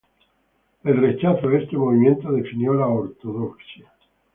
[0.83, 3.91] El rechazo a este movimiento definió la ortodoxia.